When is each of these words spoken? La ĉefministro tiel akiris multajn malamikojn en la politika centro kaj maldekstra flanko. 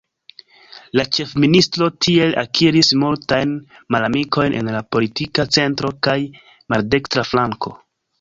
La 0.99 1.03
ĉefministro 1.17 1.89
tiel 2.05 2.31
akiris 2.43 2.89
multajn 3.01 3.51
malamikojn 3.97 4.55
en 4.63 4.71
la 4.77 4.81
politika 4.97 5.45
centro 5.59 5.93
kaj 6.09 6.17
maldekstra 6.75 7.27
flanko. 7.35 7.77